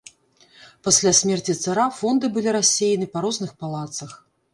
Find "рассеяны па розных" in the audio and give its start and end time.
2.57-3.51